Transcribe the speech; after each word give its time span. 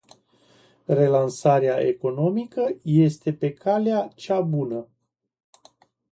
Relansarea 0.87 1.79
economică 1.87 2.67
este 2.81 3.33
pe 3.33 3.53
calea 3.53 4.07
cea 4.15 4.41
bună. 4.41 4.87